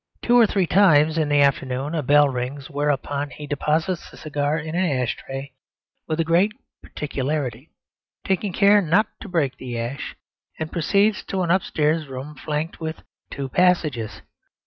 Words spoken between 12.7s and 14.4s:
with two passages.